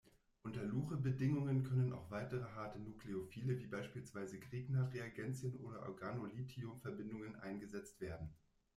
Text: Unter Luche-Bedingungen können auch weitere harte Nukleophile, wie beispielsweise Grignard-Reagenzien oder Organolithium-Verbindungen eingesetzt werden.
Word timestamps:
Unter 0.41 0.63
Luche-Bedingungen 0.63 1.61
können 1.61 1.93
auch 1.93 2.09
weitere 2.09 2.45
harte 2.55 2.79
Nukleophile, 2.79 3.59
wie 3.59 3.67
beispielsweise 3.67 4.39
Grignard-Reagenzien 4.39 5.57
oder 5.59 5.83
Organolithium-Verbindungen 5.83 7.35
eingesetzt 7.35 8.01
werden. 8.01 8.33